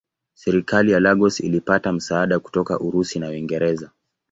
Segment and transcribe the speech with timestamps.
[0.33, 3.89] Serikali ya Lagos ilipata msaada kutoka Urusi na Uingereza.